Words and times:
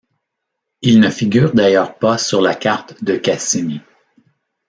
Il 0.81 0.99
ne 0.99 1.11
figure 1.11 1.53
d'ailleurs 1.53 1.99
pas 1.99 2.17
sur 2.17 2.41
la 2.41 2.55
carte 2.55 3.03
de 3.03 3.17
Cassini. 3.17 3.81